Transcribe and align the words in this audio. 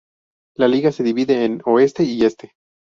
La 0.57 0.67
liga 0.67 0.91
se 0.91 1.03
divide 1.03 1.45
en 1.45 1.61
Oeste 1.63 2.01
y 2.03 2.23
Este. 2.25 2.55